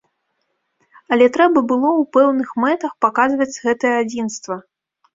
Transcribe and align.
Але 1.15 1.27
трэба 1.35 1.59
было 1.73 1.89
ў 2.05 2.09
пэўных 2.19 2.49
мэтах 2.65 2.91
паказваць 3.09 3.53
гэтае 3.65 3.95
адзінства. 4.03 4.63